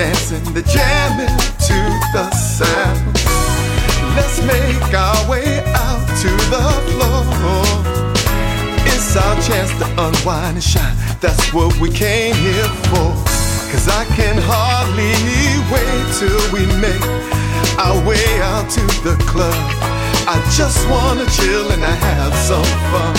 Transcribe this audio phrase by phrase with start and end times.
[0.00, 1.36] dancing, the jamming
[1.68, 1.78] to
[2.14, 3.04] the sound.
[4.16, 7.68] Let's make our way out to the floor.
[8.92, 10.96] It's our chance to unwind and shine.
[11.20, 13.12] That's what we came here for.
[13.70, 15.12] Cause I can hardly
[15.68, 17.04] wait till we make
[17.76, 19.60] our way out to the club.
[20.24, 23.14] I just wanna chill and I have some fun.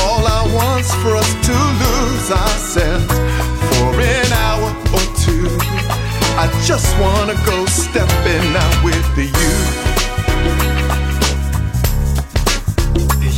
[0.00, 3.12] All I want's for us to lose ourselves
[3.68, 5.57] for an hour or two.
[6.40, 9.74] I just wanna go stepping out with the youth.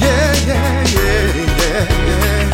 [0.03, 1.25] Yeah, yeah, yeah,
[1.61, 2.45] yeah, yeah.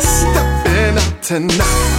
[0.00, 1.92] Stepping out tonight.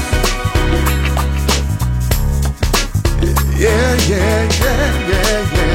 [3.62, 5.75] Yeah, yeah, yeah, yeah, yeah.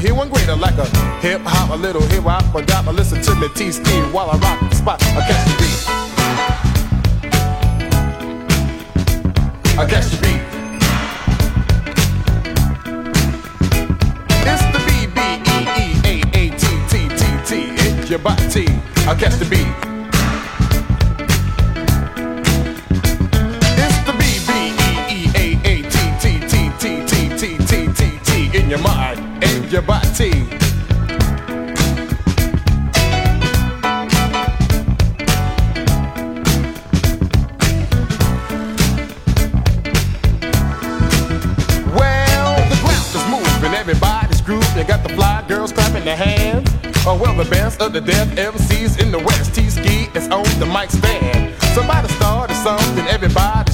[0.00, 0.86] hue one greater, like a
[1.20, 2.02] hip hop, a little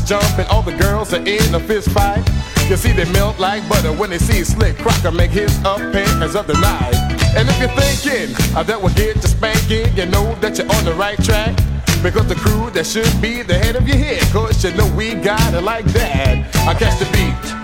[0.06, 0.46] jumping.
[0.46, 2.24] All the girls are in a fist fight.
[2.68, 6.46] You see, they melt like butter when they see Slick Crocker make his appearance of
[6.46, 6.94] the night.
[7.36, 10.84] And if you're thinking uh, that will get you spanking, you know that you're on
[10.84, 11.54] the right track.
[12.02, 15.14] Because the crew that should be the head of your head, cause you know we
[15.14, 16.54] got it like that.
[16.68, 17.56] I catch the beat.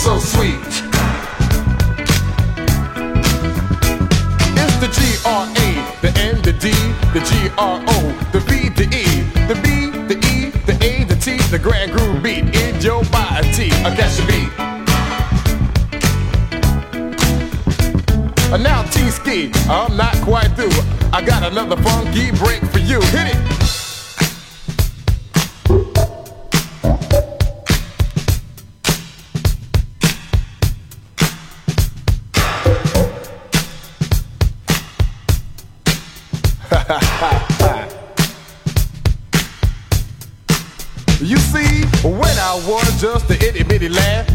[0.00, 0.54] so sweet.
[4.56, 5.68] It's the G R A,
[6.00, 6.70] the N, the D,
[7.12, 7.89] the G R O,
[8.80, 12.80] the E, the B, the E, the A, the T, the grand groove beat in
[12.80, 13.70] your body.
[13.84, 14.48] I catch the beat.
[18.50, 20.72] Uh, now T-Ski, I'm not quite through.
[21.12, 23.02] I got another funky break for you.
[23.12, 23.59] Hit it.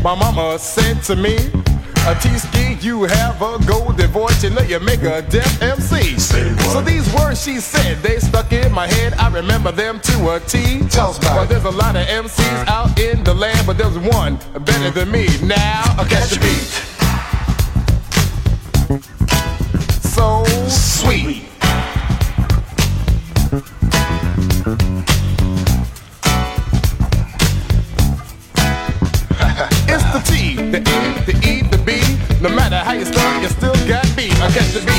[0.05, 1.35] My mama said to me,
[2.05, 6.19] a T-Ski, you have a golden voice, you know you make a deaf MC.
[6.19, 10.39] So these words she said, they stuck in my head, I remember them to a
[10.41, 10.87] T.
[10.89, 14.91] Tell well, there's a lot of MCs out in the land, but there's one better
[14.91, 15.25] than me.
[15.41, 16.69] Now, I catch the beat.
[20.13, 21.44] So sweet.
[34.45, 34.91] Got catch the beat.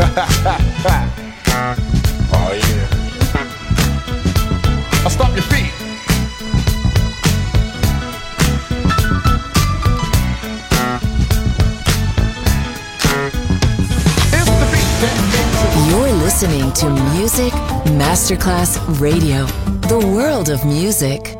[2.32, 2.86] oh yeah.
[5.04, 5.72] I'll stop your feet.
[14.32, 17.52] It's the beat that makes it You're listening to Music
[17.96, 19.46] Masterclass Radio,
[19.88, 21.39] the world of music.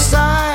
[0.00, 0.49] side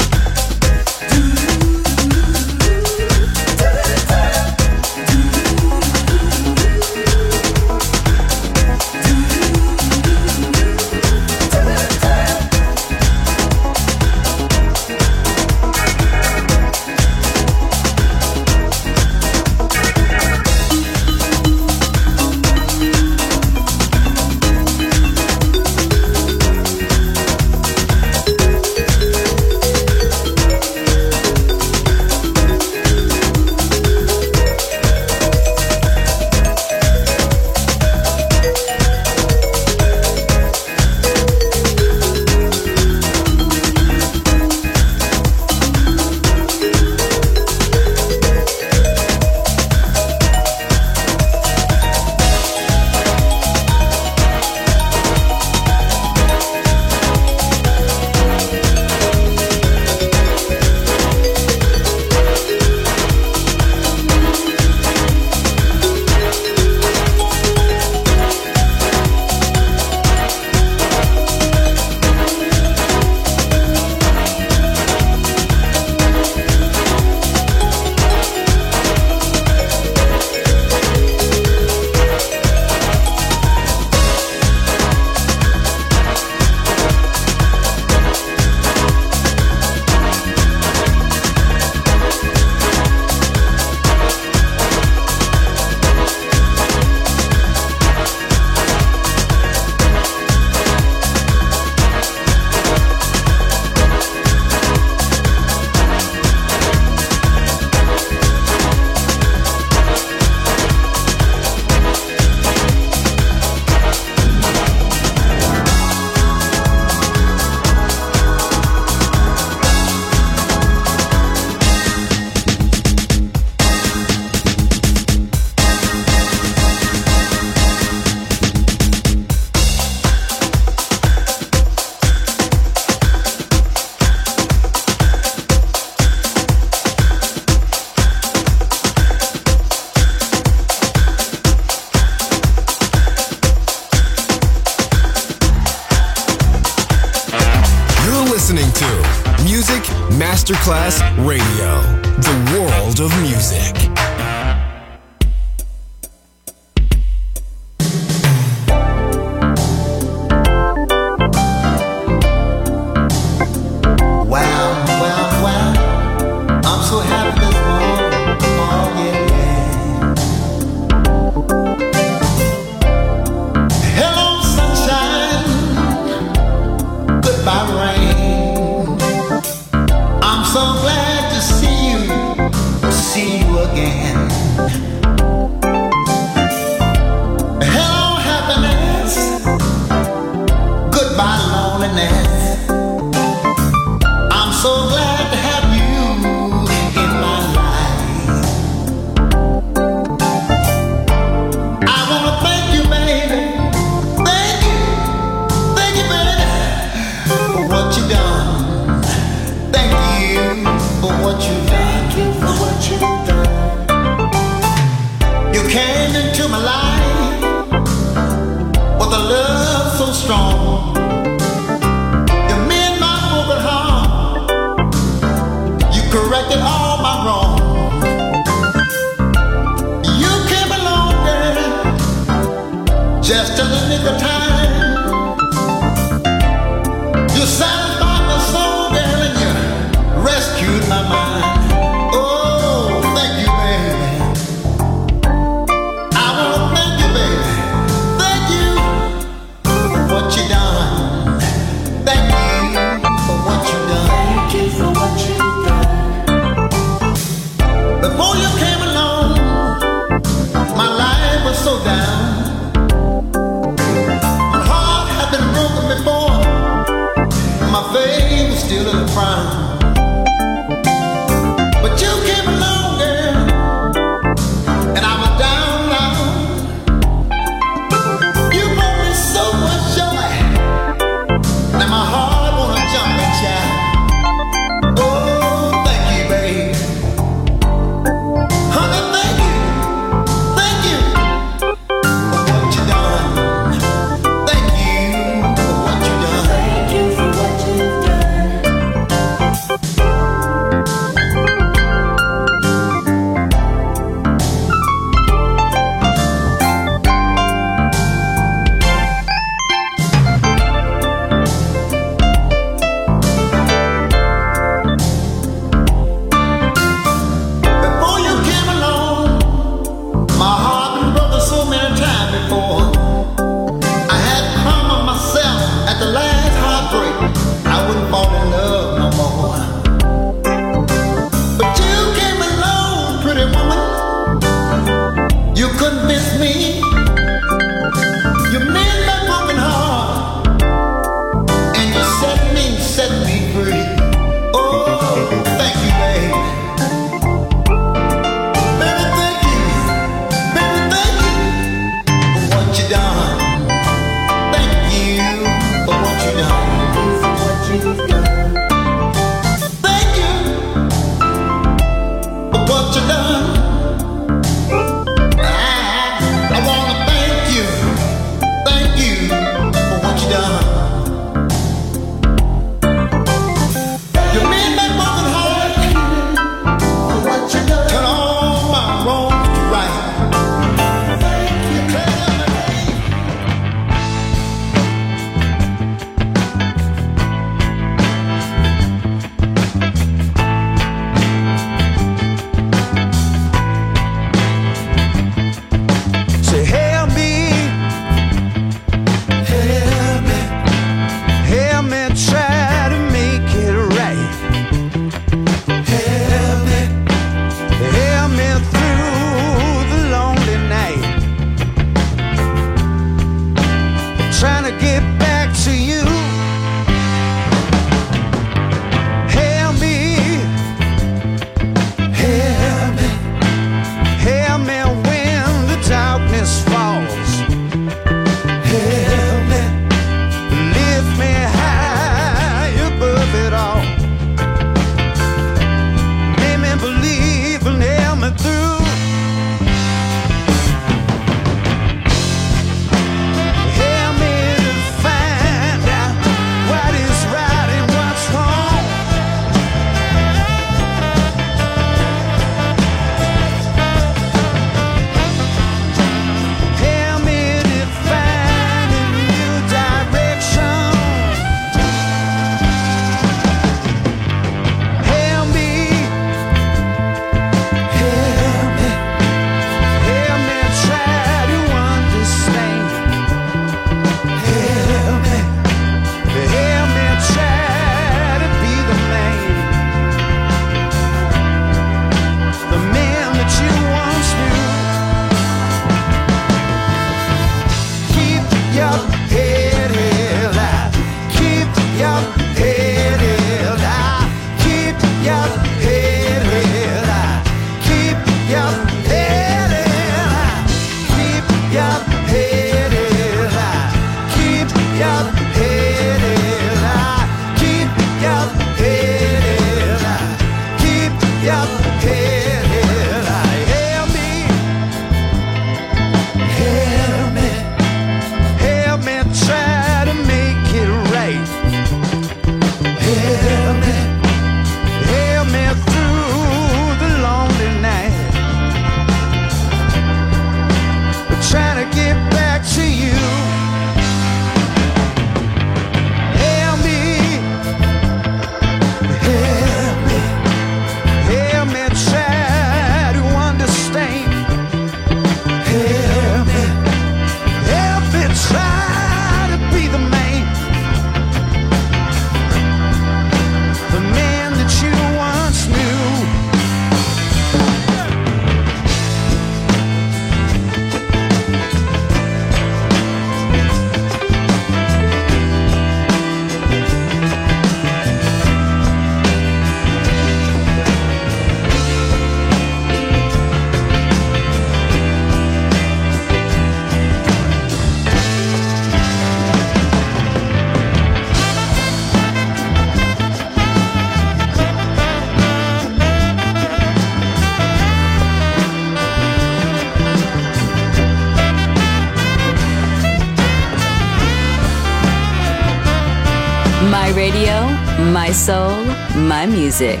[598.28, 598.84] My soul,
[599.16, 600.00] my music.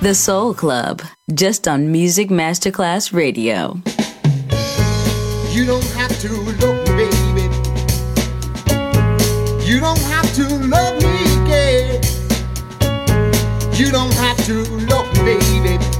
[0.00, 1.02] The Soul Club,
[1.34, 3.82] just on Music Masterclass Radio.
[5.50, 7.42] You don't have to look, baby.
[9.62, 12.00] You don't have to love me, gay.
[13.74, 14.54] You don't have to
[14.88, 15.99] look, baby.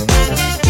[0.00, 0.69] Soul